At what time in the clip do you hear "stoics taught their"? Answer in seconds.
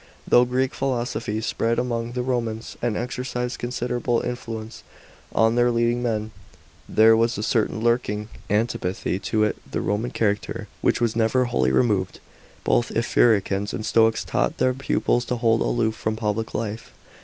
13.85-14.73